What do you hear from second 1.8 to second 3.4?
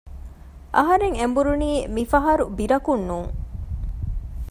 މިފަހަރު ބިރަކުން ނޫން